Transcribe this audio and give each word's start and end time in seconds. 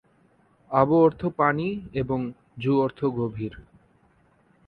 আব 0.71 0.89
অর্থ 0.99 1.21
পানি 1.37 1.67
এবং 1.93 2.19
জু 2.57 2.71
অর্থ 2.81 2.99
গভীর। 3.17 3.53